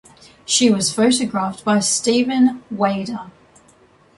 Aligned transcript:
She 0.45 0.71
was 0.71 0.91
photographed 0.91 1.63
by 1.63 1.79
Stephen 1.79 2.63
Wayda. 2.73 3.29